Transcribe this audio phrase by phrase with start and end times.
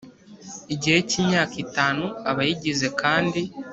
[0.73, 3.41] igihe cy imyaka itanu Abayigize kandi